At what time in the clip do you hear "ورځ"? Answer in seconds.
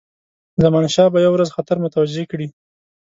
1.35-1.49